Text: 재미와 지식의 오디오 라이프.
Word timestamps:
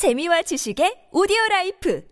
재미와 0.00 0.40
지식의 0.40 1.08
오디오 1.12 1.36
라이프. 1.50 2.02